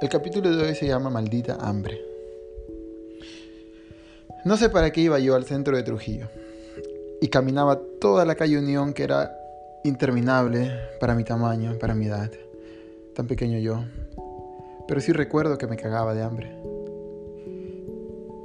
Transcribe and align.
El 0.00 0.08
capítulo 0.08 0.54
de 0.54 0.62
hoy 0.62 0.76
se 0.76 0.86
llama 0.86 1.10
Maldita 1.10 1.56
Hambre. 1.60 2.00
No 4.44 4.56
sé 4.56 4.68
para 4.68 4.92
qué 4.92 5.00
iba 5.00 5.18
yo 5.18 5.34
al 5.34 5.44
centro 5.44 5.76
de 5.76 5.82
Trujillo 5.82 6.28
y 7.20 7.26
caminaba 7.26 7.80
toda 8.00 8.24
la 8.24 8.36
calle 8.36 8.58
Unión 8.58 8.92
que 8.92 9.02
era 9.02 9.36
interminable 9.82 10.70
para 11.00 11.16
mi 11.16 11.24
tamaño, 11.24 11.76
para 11.80 11.96
mi 11.96 12.06
edad, 12.06 12.30
tan 13.16 13.26
pequeño 13.26 13.58
yo, 13.58 13.82
pero 14.86 15.00
sí 15.00 15.10
recuerdo 15.10 15.58
que 15.58 15.66
me 15.66 15.76
cagaba 15.76 16.14
de 16.14 16.22
hambre. 16.22 16.56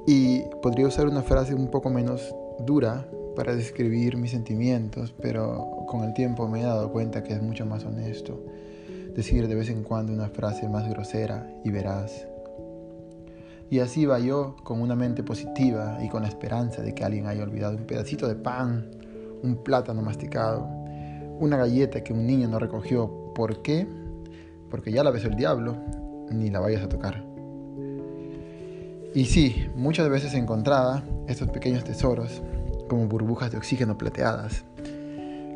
Y 0.08 0.42
podría 0.64 0.88
usar 0.88 1.08
una 1.08 1.22
frase 1.22 1.54
un 1.54 1.70
poco 1.70 1.92
menos 1.92 2.34
dura 2.62 3.08
para 3.36 3.56
describir 3.56 4.18
mis 4.18 4.32
sentimientos, 4.32 5.14
pero 5.22 5.86
con 5.88 6.04
el 6.04 6.16
tiempo 6.16 6.48
me 6.48 6.62
he 6.62 6.64
dado 6.64 6.92
cuenta 6.92 7.22
que 7.22 7.34
es 7.34 7.44
mucho 7.44 7.64
más 7.64 7.86
honesto 7.86 8.40
decir 9.16 9.48
de 9.48 9.56
vez 9.56 9.70
en 9.70 9.84
cuando 9.84 10.14
una 10.14 10.30
frase 10.30 10.68
más 10.68 10.90
grosera 10.90 11.48
y 11.64 11.72
veraz. 11.72 12.28
Y 13.70 13.80
así 13.80 14.06
va 14.06 14.20
yo 14.20 14.56
con 14.64 14.82
una 14.82 14.96
mente 14.96 15.24
positiva 15.24 15.98
y 16.04 16.10
con 16.10 16.24
la 16.24 16.28
esperanza 16.28 16.82
de 16.82 16.94
que 16.94 17.04
alguien 17.04 17.28
haya 17.28 17.44
olvidado 17.44 17.76
un 17.76 17.86
pedacito 17.86 18.28
de 18.28 18.36
pan, 18.36 18.92
un 19.42 19.64
plátano 19.64 20.02
masticado, 20.02 20.68
una 21.40 21.58
galleta 21.58 22.04
que 22.04 22.14
un 22.14 22.26
niño 22.26 22.48
no 22.48 22.60
recogió. 22.60 23.34
¿Por 23.34 23.62
qué? 23.62 23.88
Porque 24.70 24.92
ya 24.92 25.04
la 25.04 25.12
besó 25.12 25.28
el 25.28 25.36
diablo, 25.36 25.76
ni 26.32 26.50
la 26.50 26.60
vayas 26.60 26.84
a 26.84 26.90
tocar. 26.90 27.24
Y 29.16 29.26
sí, 29.26 29.68
muchas 29.76 30.10
veces 30.10 30.34
encontrada 30.34 31.04
estos 31.28 31.50
pequeños 31.50 31.84
tesoros, 31.84 32.42
como 32.90 33.08
burbujas 33.08 33.52
de 33.52 33.58
oxígeno 33.58 33.98
plateadas, 33.98 34.66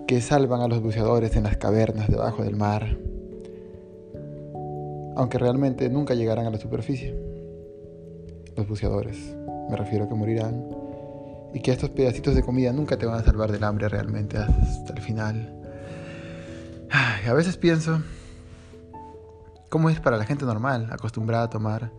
que 0.07 0.21
salvan 0.21 0.61
a 0.61 0.67
los 0.67 0.81
buceadores 0.81 1.35
en 1.35 1.43
las 1.43 1.57
cavernas 1.57 2.07
debajo 2.07 2.43
del 2.43 2.55
mar, 2.55 2.97
aunque 5.17 5.39
realmente 5.39 5.89
nunca 5.89 6.13
llegarán 6.13 6.45
a 6.45 6.51
la 6.51 6.59
superficie. 6.59 7.19
Los 8.55 8.67
buceadores, 8.67 9.17
me 9.67 9.75
refiero 9.75 10.05
a 10.05 10.07
que 10.07 10.13
morirán 10.13 10.63
y 11.55 11.59
que 11.59 11.71
estos 11.71 11.89
pedacitos 11.89 12.35
de 12.35 12.43
comida 12.43 12.71
nunca 12.71 12.97
te 12.97 13.07
van 13.07 13.19
a 13.19 13.23
salvar 13.23 13.51
del 13.51 13.63
hambre 13.63 13.89
realmente 13.89 14.37
hasta 14.37 14.93
el 14.93 15.01
final. 15.01 15.59
a 16.91 17.33
veces 17.33 17.57
pienso, 17.57 18.03
¿cómo 19.69 19.89
es 19.89 19.99
para 19.99 20.17
la 20.17 20.25
gente 20.25 20.45
normal, 20.45 20.87
acostumbrada 20.91 21.45
a 21.45 21.49
tomar 21.49 21.91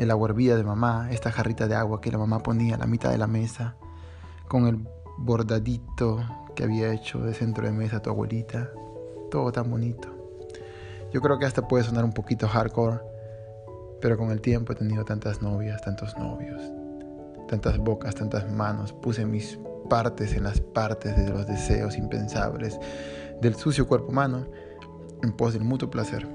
el 0.00 0.10
agua 0.10 0.30
hervida 0.30 0.56
de 0.56 0.64
mamá, 0.64 1.08
esta 1.12 1.30
jarrita 1.30 1.68
de 1.68 1.76
agua 1.76 2.00
que 2.00 2.10
la 2.10 2.18
mamá 2.18 2.42
ponía 2.42 2.74
a 2.74 2.78
la 2.78 2.86
mitad 2.86 3.10
de 3.10 3.18
la 3.18 3.28
mesa, 3.28 3.76
con 4.48 4.66
el 4.66 4.88
bordadito 5.18 6.18
que 6.56 6.64
había 6.64 6.92
hecho 6.92 7.20
de 7.20 7.32
centro 7.32 7.64
de 7.64 7.72
mesa 7.72 8.02
tu 8.02 8.10
abuelita, 8.10 8.72
todo 9.30 9.52
tan 9.52 9.70
bonito? 9.70 10.15
Yo 11.16 11.22
creo 11.22 11.38
que 11.38 11.46
hasta 11.46 11.66
puede 11.66 11.82
sonar 11.82 12.04
un 12.04 12.12
poquito 12.12 12.46
hardcore, 12.46 13.00
pero 14.02 14.18
con 14.18 14.30
el 14.32 14.42
tiempo 14.42 14.74
he 14.74 14.76
tenido 14.76 15.02
tantas 15.06 15.40
novias, 15.40 15.80
tantos 15.80 16.14
novios, 16.18 16.60
tantas 17.48 17.78
bocas, 17.78 18.14
tantas 18.14 18.52
manos. 18.52 18.92
Puse 18.92 19.24
mis 19.24 19.58
partes 19.88 20.34
en 20.34 20.44
las 20.44 20.60
partes 20.60 21.16
de 21.16 21.30
los 21.30 21.46
deseos 21.46 21.96
impensables 21.96 22.78
del 23.40 23.54
sucio 23.54 23.88
cuerpo 23.88 24.08
humano 24.08 24.46
en 25.22 25.32
pos 25.32 25.54
del 25.54 25.64
mutuo 25.64 25.88
placer. 25.88 26.28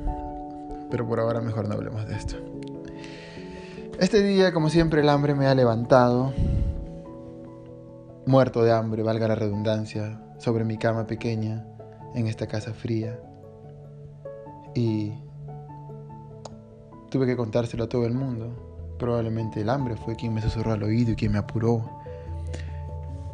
Pero 0.90 1.08
por 1.08 1.20
ahora 1.20 1.42
mejor 1.42 1.68
no 1.68 1.76
hablemos 1.76 2.08
de 2.08 2.16
esto. 2.16 2.38
Este 4.00 4.24
día, 4.24 4.52
como 4.52 4.70
siempre, 4.70 5.02
el 5.02 5.10
hambre 5.10 5.36
me 5.36 5.46
ha 5.46 5.54
levantado, 5.54 6.34
muerto 8.26 8.64
de 8.64 8.72
hambre, 8.72 9.04
valga 9.04 9.28
la 9.28 9.36
redundancia, 9.36 10.20
sobre 10.40 10.64
mi 10.64 10.80
cama 10.80 11.06
pequeña, 11.06 11.68
en 12.16 12.26
esta 12.26 12.48
casa 12.48 12.74
fría 12.74 13.20
y 14.76 15.14
tuve 17.10 17.26
que 17.26 17.36
contárselo 17.36 17.86
a 17.86 17.90
todo 17.90 18.06
el 18.06 18.14
mundo. 18.14 18.96
Probablemente 18.98 19.62
el 19.62 19.70
hambre 19.70 19.96
fue 19.96 20.16
quien 20.16 20.34
me 20.34 20.42
susurró 20.42 20.74
al 20.74 20.84
oído 20.84 21.12
y 21.12 21.16
quien 21.16 21.32
me 21.32 21.40
apuró. 21.40 21.90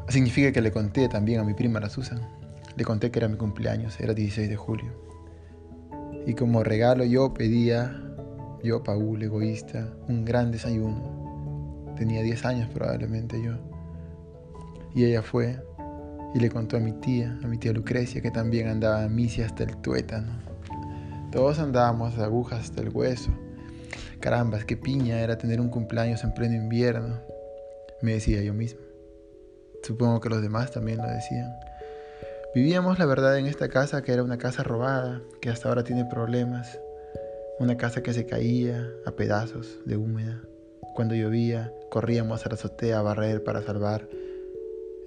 Significa 0.07 0.51
que 0.51 0.61
le 0.61 0.71
conté 0.71 1.07
también 1.09 1.39
a 1.39 1.43
mi 1.43 1.53
prima 1.53 1.79
la 1.79 1.89
Susan. 1.89 2.21
Le 2.75 2.83
conté 2.83 3.11
que 3.11 3.19
era 3.19 3.27
mi 3.27 3.37
cumpleaños, 3.37 3.99
era 3.99 4.13
16 4.13 4.49
de 4.49 4.55
julio. 4.55 4.91
Y 6.25 6.33
como 6.33 6.63
regalo 6.63 7.03
yo 7.03 7.33
pedía, 7.33 8.01
yo, 8.63 8.83
Paul, 8.83 9.21
egoísta, 9.21 9.93
un 10.07 10.25
gran 10.25 10.51
desayuno. 10.51 11.93
Tenía 11.97 12.21
10 12.21 12.45
años 12.45 12.69
probablemente 12.73 13.41
yo. 13.41 13.53
Y 14.95 15.05
ella 15.05 15.21
fue 15.21 15.59
y 16.33 16.39
le 16.39 16.49
contó 16.49 16.77
a 16.77 16.79
mi 16.79 16.93
tía, 16.93 17.37
a 17.43 17.47
mi 17.47 17.57
tía 17.57 17.73
Lucrecia, 17.73 18.21
que 18.21 18.31
también 18.31 18.67
andaba 18.67 19.03
a 19.03 19.09
misi 19.09 19.41
hasta 19.41 19.63
el 19.63 19.77
tuétano. 19.77 20.46
Todos 21.31 21.59
andábamos 21.59 22.17
agujas 22.17 22.61
hasta 22.61 22.81
el 22.81 22.89
hueso. 22.89 23.31
Carambas, 24.19 24.65
qué 24.65 24.77
piña 24.77 25.19
era 25.19 25.37
tener 25.37 25.59
un 25.59 25.69
cumpleaños 25.69 26.23
en 26.23 26.33
pleno 26.33 26.55
invierno, 26.55 27.19
me 28.01 28.13
decía 28.13 28.41
yo 28.41 28.53
mismo. 28.53 28.81
Supongo 29.83 30.19
que 30.21 30.29
los 30.29 30.41
demás 30.41 30.71
también 30.71 30.97
lo 30.97 31.07
decían. 31.07 31.53
Vivíamos, 32.55 32.97
la 32.97 33.05
verdad, 33.05 33.37
en 33.37 33.45
esta 33.45 33.67
casa 33.69 34.01
que 34.01 34.13
era 34.13 34.23
una 34.23 34.37
casa 34.37 34.63
robada, 34.63 35.21
que 35.41 35.49
hasta 35.49 35.69
ahora 35.69 35.83
tiene 35.83 36.05
problemas. 36.05 36.79
Una 37.59 37.77
casa 37.77 38.01
que 38.01 38.13
se 38.13 38.25
caía 38.25 38.89
a 39.05 39.11
pedazos 39.11 39.79
de 39.85 39.97
húmeda. 39.97 40.41
Cuando 40.95 41.13
llovía, 41.13 41.73
corríamos 41.89 42.45
a 42.45 42.49
la 42.49 42.55
azotea 42.55 42.99
a 42.99 43.03
barrer 43.03 43.43
para 43.43 43.61
salvar 43.61 44.07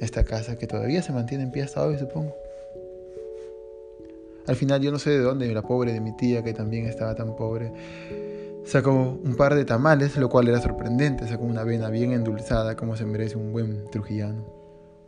esta 0.01 0.25
casa 0.25 0.57
que 0.57 0.67
todavía 0.67 1.03
se 1.03 1.13
mantiene 1.13 1.45
en 1.45 1.51
pie 1.51 1.63
hasta 1.63 1.85
hoy, 1.85 1.99
supongo. 1.99 2.35
Al 4.51 4.57
final 4.57 4.81
yo 4.81 4.91
no 4.91 4.99
sé 4.99 5.11
de 5.11 5.21
dónde, 5.21 5.47
la 5.55 5.63
pobre 5.63 5.93
de 5.93 6.01
mi 6.01 6.11
tía, 6.11 6.43
que 6.43 6.53
también 6.53 6.87
estaba 6.87 7.15
tan 7.15 7.37
pobre, 7.37 7.73
sacó 8.65 8.91
un 8.91 9.37
par 9.37 9.55
de 9.55 9.65
tamales, 9.65 10.17
lo 10.17 10.29
cual 10.29 10.49
era 10.49 10.61
sorprendente, 10.61 11.29
sacó 11.29 11.45
una 11.45 11.61
avena 11.61 11.89
bien 11.89 12.11
endulzada 12.11 12.75
como 12.75 12.97
se 12.97 13.07
merece 13.07 13.37
un 13.37 13.53
buen 13.53 13.85
trujillano, 13.93 14.45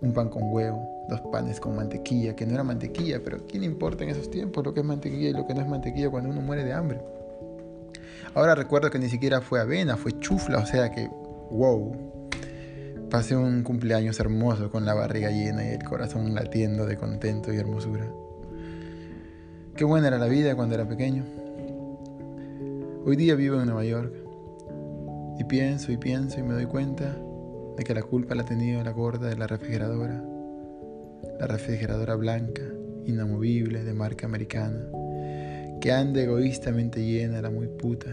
un 0.01 0.13
pan 0.13 0.29
con 0.29 0.45
huevo, 0.45 0.89
dos 1.09 1.23
panes 1.33 1.59
con 1.59 1.75
mantequilla, 1.75 2.37
que 2.37 2.47
no 2.47 2.55
era 2.55 2.63
mantequilla, 2.63 3.21
pero 3.25 3.45
¿quién 3.49 3.65
importa 3.65 4.05
en 4.05 4.11
esos 4.11 4.31
tiempos 4.31 4.65
lo 4.65 4.73
que 4.73 4.79
es 4.79 4.87
mantequilla 4.87 5.31
y 5.31 5.33
lo 5.33 5.45
que 5.45 5.55
no 5.55 5.61
es 5.63 5.67
mantequilla 5.67 6.09
cuando 6.09 6.31
uno 6.31 6.41
muere 6.41 6.63
de 6.63 6.75
hambre? 6.75 7.01
Ahora 8.35 8.55
recuerdo 8.55 8.91
que 8.91 9.01
ni 9.01 9.09
siquiera 9.09 9.41
fue 9.41 9.59
avena, 9.59 9.97
fue 9.97 10.21
chufla, 10.21 10.61
o 10.61 10.67
sea 10.67 10.93
que, 10.93 11.09
wow. 11.51 11.97
Pasé 13.11 13.35
un 13.35 13.65
cumpleaños 13.65 14.21
hermoso 14.21 14.71
con 14.71 14.87
la 14.87 14.95
barriga 14.95 15.31
llena 15.31 15.65
y 15.65 15.73
el 15.73 15.83
corazón 15.83 16.33
latiendo 16.33 16.87
de 16.87 16.97
contento 16.97 17.53
y 17.53 17.57
hermosura. 17.57 18.07
Qué 19.83 19.87
buena 19.87 20.07
era 20.07 20.19
la 20.19 20.29
vida 20.29 20.55
cuando 20.55 20.77
era 20.77 20.87
pequeño. 20.87 21.25
Hoy 23.05 23.17
día 23.17 23.35
vivo 23.35 23.59
en 23.59 23.67
Nueva 23.67 23.85
York 23.85 24.15
y 25.41 25.43
pienso 25.43 25.91
y 25.91 25.97
pienso 25.97 26.39
y 26.39 26.45
me 26.45 26.55
doy 26.55 26.67
cuenta 26.67 27.17
de 27.77 27.83
que 27.83 27.93
la 27.93 28.05
culpa 28.05 28.37
la 28.37 28.43
ha 28.43 28.45
tenido 28.45 28.81
la 28.85 28.93
gorda 28.93 29.27
de 29.27 29.35
la 29.35 29.49
refrigeradora, 29.49 30.23
la 31.41 31.49
refrigeradora 31.49 32.15
blanca, 32.15 32.63
inamovible, 33.07 33.83
de 33.83 33.93
marca 33.93 34.25
americana, 34.25 34.87
que 35.81 35.91
anda 35.91 36.23
egoístamente 36.23 37.05
llena, 37.05 37.43
la 37.43 37.51
muy 37.51 37.67
puta. 37.67 38.07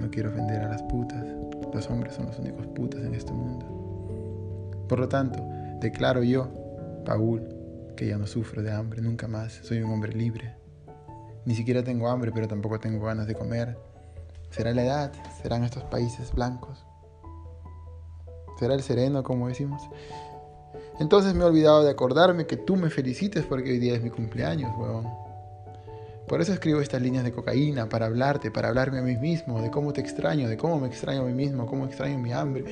No 0.00 0.10
quiero 0.10 0.30
ofender 0.30 0.62
a 0.62 0.68
las 0.68 0.82
putas, 0.82 1.24
los 1.72 1.88
hombres 1.88 2.12
son 2.12 2.26
los 2.26 2.40
únicos 2.40 2.66
putas 2.74 3.04
en 3.04 3.14
este 3.14 3.32
mundo. 3.32 4.84
Por 4.88 4.98
lo 4.98 5.08
tanto, 5.08 5.46
declaro 5.80 6.24
yo, 6.24 6.48
Paul, 7.04 7.63
que 7.94 8.06
ya 8.06 8.18
no 8.18 8.26
sufro 8.26 8.62
de 8.62 8.72
hambre 8.72 9.00
nunca 9.00 9.28
más, 9.28 9.52
soy 9.62 9.80
un 9.82 9.90
hombre 9.92 10.12
libre. 10.12 10.56
Ni 11.44 11.54
siquiera 11.54 11.82
tengo 11.82 12.08
hambre, 12.08 12.32
pero 12.32 12.48
tampoco 12.48 12.80
tengo 12.80 13.04
ganas 13.04 13.26
de 13.26 13.34
comer. 13.34 13.76
¿Será 14.50 14.72
la 14.72 14.84
edad? 14.84 15.12
¿Serán 15.42 15.64
estos 15.64 15.84
países 15.84 16.32
blancos? 16.32 16.84
¿Será 18.58 18.74
el 18.74 18.82
sereno, 18.82 19.22
como 19.22 19.48
decimos? 19.48 19.82
Entonces 21.00 21.34
me 21.34 21.42
he 21.42 21.46
olvidado 21.46 21.82
de 21.82 21.90
acordarme 21.90 22.46
que 22.46 22.56
tú 22.56 22.76
me 22.76 22.88
felicites 22.88 23.44
porque 23.44 23.72
hoy 23.72 23.78
día 23.78 23.94
es 23.94 24.02
mi 24.02 24.10
cumpleaños, 24.10 24.72
huevón. 24.76 25.08
Por 26.28 26.40
eso 26.40 26.52
escribo 26.52 26.80
estas 26.80 27.02
líneas 27.02 27.24
de 27.24 27.32
cocaína, 27.32 27.88
para 27.88 28.06
hablarte, 28.06 28.50
para 28.50 28.68
hablarme 28.68 28.98
a 28.98 29.02
mí 29.02 29.16
mismo, 29.16 29.60
de 29.60 29.70
cómo 29.70 29.92
te 29.92 30.00
extraño, 30.00 30.48
de 30.48 30.56
cómo 30.56 30.80
me 30.80 30.86
extraño 30.86 31.22
a 31.22 31.24
mí 31.24 31.34
mismo, 31.34 31.66
cómo 31.66 31.84
extraño 31.84 32.18
mi 32.18 32.32
hambre, 32.32 32.64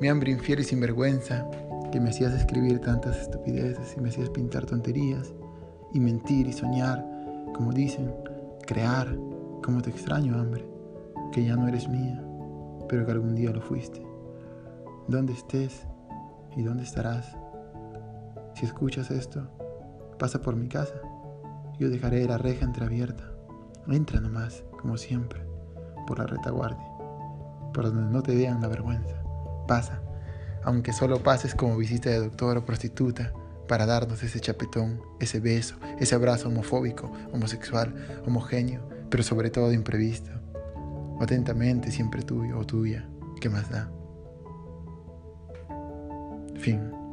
mi 0.00 0.08
hambre 0.08 0.30
infiel 0.30 0.60
y 0.60 0.64
sinvergüenza, 0.64 1.46
que 1.94 2.00
me 2.00 2.10
hacías 2.10 2.32
escribir 2.32 2.80
tantas 2.80 3.16
estupideces 3.20 3.94
y 3.96 4.00
me 4.00 4.08
hacías 4.08 4.28
pintar 4.28 4.66
tonterías 4.66 5.32
y 5.92 6.00
mentir 6.00 6.48
y 6.48 6.52
soñar, 6.52 7.06
como 7.54 7.70
dicen, 7.70 8.12
crear, 8.66 9.16
como 9.62 9.80
te 9.80 9.90
extraño, 9.90 10.36
hambre, 10.36 10.68
que 11.30 11.44
ya 11.44 11.54
no 11.54 11.68
eres 11.68 11.88
mía, 11.88 12.20
pero 12.88 13.06
que 13.06 13.12
algún 13.12 13.36
día 13.36 13.50
lo 13.50 13.60
fuiste. 13.60 14.04
¿Dónde 15.06 15.34
estés 15.34 15.86
y 16.56 16.64
dónde 16.64 16.82
estarás? 16.82 17.36
Si 18.56 18.66
escuchas 18.66 19.12
esto, 19.12 19.46
pasa 20.18 20.42
por 20.42 20.56
mi 20.56 20.66
casa. 20.66 21.00
Yo 21.78 21.90
dejaré 21.90 22.26
la 22.26 22.38
reja 22.38 22.64
entreabierta. 22.64 23.30
Entra 23.86 24.20
nomás, 24.20 24.64
como 24.82 24.96
siempre, 24.96 25.46
por 26.08 26.18
la 26.18 26.26
retaguardia, 26.26 26.88
por 27.72 27.84
donde 27.84 28.10
no 28.12 28.20
te 28.20 28.34
vean 28.34 28.60
la 28.60 28.66
vergüenza. 28.66 29.14
Pasa 29.68 30.00
aunque 30.64 30.92
solo 30.92 31.22
pases 31.22 31.54
como 31.54 31.76
visita 31.76 32.10
de 32.10 32.18
doctor 32.18 32.56
o 32.58 32.64
prostituta, 32.64 33.32
para 33.68 33.86
darnos 33.86 34.22
ese 34.22 34.40
chapetón, 34.40 35.00
ese 35.20 35.40
beso, 35.40 35.76
ese 35.98 36.14
abrazo 36.14 36.48
homofóbico, 36.48 37.10
homosexual, 37.32 37.94
homogéneo, 38.26 38.88
pero 39.10 39.22
sobre 39.22 39.50
todo 39.50 39.72
imprevisto. 39.72 40.30
atentamente, 41.20 41.92
siempre 41.92 42.22
tuyo 42.22 42.58
o 42.58 42.66
tuya. 42.66 43.08
¿Qué 43.40 43.48
más 43.48 43.70
da? 43.70 43.90
Fin. 46.56 47.03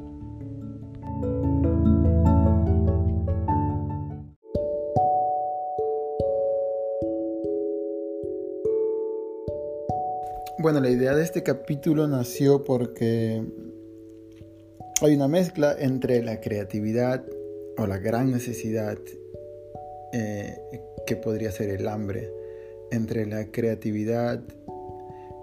Bueno, 10.61 10.79
la 10.79 10.91
idea 10.91 11.15
de 11.15 11.23
este 11.23 11.41
capítulo 11.41 12.07
nació 12.07 12.63
porque 12.63 13.41
hay 15.01 15.15
una 15.15 15.27
mezcla 15.27 15.75
entre 15.79 16.21
la 16.21 16.39
creatividad 16.39 17.25
o 17.79 17.87
la 17.87 17.97
gran 17.97 18.29
necesidad 18.29 18.99
eh, 20.13 20.55
que 21.07 21.15
podría 21.15 21.51
ser 21.51 21.71
el 21.71 21.87
hambre, 21.87 22.31
entre 22.91 23.25
la 23.25 23.45
creatividad 23.45 24.39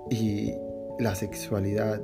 y 0.09 0.53
la 1.01 1.17
sexualidad, 1.17 2.01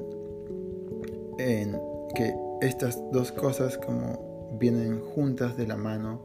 en 1.38 1.78
que 2.16 2.34
estas 2.62 3.00
dos 3.12 3.30
cosas 3.30 3.78
como 3.78 4.58
vienen 4.58 4.98
juntas 4.98 5.56
de 5.56 5.68
la 5.68 5.76
mano 5.76 6.24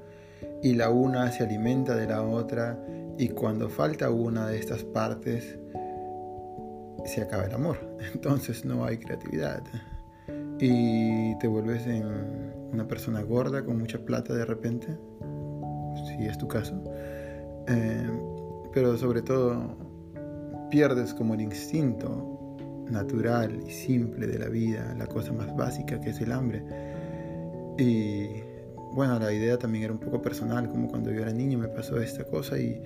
y 0.63 0.73
la 0.73 0.89
una 0.89 1.31
se 1.31 1.43
alimenta 1.43 1.95
de 1.95 2.07
la 2.07 2.23
otra 2.23 2.83
y 3.19 3.29
cuando 3.29 3.69
falta 3.69 4.09
una 4.09 4.47
de 4.47 4.57
estas 4.57 4.83
partes 4.83 5.59
se 7.05 7.21
acaba 7.21 7.45
el 7.45 7.53
amor, 7.53 7.77
entonces 8.13 8.65
no 8.65 8.85
hay 8.85 8.97
creatividad. 8.97 9.63
Y 10.59 11.37
te 11.39 11.47
vuelves 11.47 11.87
en 11.87 12.05
una 12.73 12.87
persona 12.87 13.21
gorda 13.21 13.63
con 13.63 13.79
mucha 13.79 13.99
plata 13.99 14.33
de 14.33 14.45
repente, 14.45 14.87
si 16.05 16.25
es 16.25 16.37
tu 16.37 16.47
caso, 16.47 16.81
eh, 17.67 18.09
pero 18.73 18.97
sobre 18.97 19.21
todo 19.21 19.77
pierdes 20.69 21.13
como 21.13 21.33
el 21.33 21.41
instinto 21.41 22.55
natural 22.89 23.61
y 23.65 23.71
simple 23.71 24.27
de 24.27 24.39
la 24.39 24.49
vida, 24.49 24.93
la 24.97 25.07
cosa 25.07 25.31
más 25.31 25.55
básica 25.55 25.99
que 25.99 26.09
es 26.09 26.21
el 26.21 26.31
hambre. 26.31 26.63
Y 27.77 28.27
bueno, 28.93 29.19
la 29.19 29.31
idea 29.31 29.57
también 29.57 29.85
era 29.85 29.93
un 29.93 29.99
poco 29.99 30.21
personal, 30.21 30.67
como 30.67 30.89
cuando 30.89 31.11
yo 31.11 31.21
era 31.21 31.31
niño 31.31 31.57
me 31.57 31.67
pasó 31.67 31.99
esta 31.99 32.23
cosa 32.25 32.57
y 32.57 32.81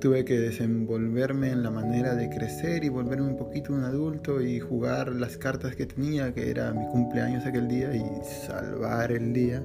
tuve 0.00 0.24
que 0.24 0.38
desenvolverme 0.38 1.50
en 1.50 1.62
la 1.62 1.70
manera 1.70 2.14
de 2.14 2.28
crecer 2.28 2.84
y 2.84 2.88
volverme 2.88 3.26
un 3.26 3.36
poquito 3.36 3.72
un 3.72 3.84
adulto 3.84 4.40
y 4.40 4.60
jugar 4.60 5.12
las 5.12 5.36
cartas 5.36 5.74
que 5.76 5.86
tenía, 5.86 6.32
que 6.32 6.50
era 6.50 6.72
mi 6.72 6.86
cumpleaños 6.86 7.44
aquel 7.46 7.68
día 7.68 7.94
y 7.94 8.04
salvar 8.46 9.12
el 9.12 9.32
día. 9.32 9.62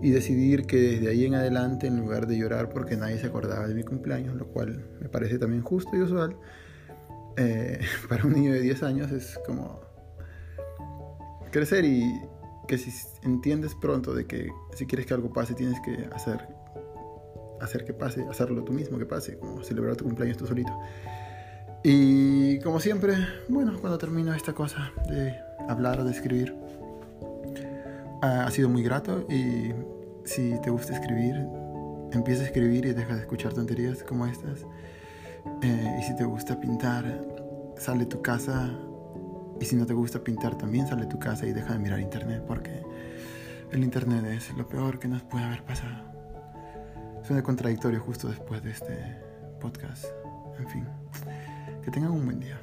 Y 0.00 0.10
decidir 0.10 0.66
que 0.66 0.76
desde 0.76 1.08
ahí 1.10 1.26
en 1.26 1.34
adelante 1.36 1.86
en 1.86 2.00
lugar 2.00 2.26
de 2.26 2.36
llorar 2.36 2.70
porque 2.70 2.96
nadie 2.96 3.18
se 3.18 3.26
acordaba 3.26 3.68
de 3.68 3.74
mi 3.74 3.84
cumpleaños, 3.84 4.34
lo 4.34 4.48
cual 4.48 4.84
me 5.00 5.08
parece 5.08 5.38
también 5.38 5.62
justo 5.62 5.96
y 5.96 6.00
usual, 6.00 6.36
eh, 7.36 7.78
para 8.08 8.24
un 8.24 8.32
niño 8.32 8.52
de 8.52 8.60
10 8.60 8.82
años 8.82 9.12
es 9.12 9.38
como 9.46 9.80
crecer 11.52 11.84
y 11.84 12.20
que 12.66 12.78
si 12.78 12.90
entiendes 13.22 13.74
pronto 13.74 14.14
de 14.14 14.26
que 14.26 14.50
si 14.74 14.86
quieres 14.86 15.06
que 15.06 15.14
algo 15.14 15.32
pase 15.32 15.54
tienes 15.54 15.78
que 15.80 16.08
hacer 16.12 16.48
hacer 17.62 17.84
que 17.84 17.92
pase, 17.92 18.24
hacerlo 18.28 18.64
tú 18.64 18.72
mismo 18.72 18.98
que 18.98 19.06
pase, 19.06 19.38
como 19.38 19.62
celebrar 19.62 19.96
tu 19.96 20.04
cumpleaños 20.04 20.36
tú 20.36 20.46
solito. 20.46 20.72
Y 21.82 22.60
como 22.60 22.78
siempre, 22.78 23.14
bueno, 23.48 23.78
cuando 23.80 23.98
termino 23.98 24.34
esta 24.34 24.52
cosa 24.52 24.92
de 25.08 25.34
hablar 25.68 26.00
o 26.00 26.04
de 26.04 26.12
escribir, 26.12 26.54
ha 28.22 28.48
sido 28.52 28.68
muy 28.68 28.84
grato 28.84 29.26
y 29.28 29.72
si 30.24 30.54
te 30.62 30.70
gusta 30.70 30.94
escribir, 30.94 31.44
empieza 32.12 32.42
a 32.42 32.46
escribir 32.46 32.86
y 32.86 32.92
deja 32.92 33.14
de 33.14 33.20
escuchar 33.20 33.52
tonterías 33.52 34.04
como 34.04 34.26
estas. 34.26 34.64
Eh, 35.62 35.96
y 35.98 36.02
si 36.04 36.14
te 36.14 36.24
gusta 36.24 36.60
pintar, 36.60 37.04
sale 37.76 38.06
tu 38.06 38.22
casa. 38.22 38.70
Y 39.60 39.64
si 39.64 39.76
no 39.76 39.86
te 39.86 39.92
gusta 39.92 40.22
pintar, 40.22 40.56
también 40.56 40.86
sale 40.86 41.06
tu 41.06 41.18
casa 41.18 41.46
y 41.46 41.52
deja 41.52 41.72
de 41.72 41.78
mirar 41.78 42.00
internet 42.00 42.44
porque 42.46 42.82
el 43.70 43.82
internet 43.82 44.24
es 44.26 44.56
lo 44.56 44.68
peor 44.68 44.98
que 44.98 45.08
nos 45.08 45.22
puede 45.22 45.44
haber 45.44 45.64
pasado. 45.64 46.11
Suena 47.24 47.42
contradictorio 47.42 48.00
justo 48.00 48.28
después 48.28 48.62
de 48.62 48.70
este 48.72 49.16
podcast. 49.60 50.04
En 50.58 50.68
fin, 50.68 50.86
que 51.84 51.90
tengan 51.90 52.10
un 52.12 52.24
buen 52.24 52.40
día. 52.40 52.60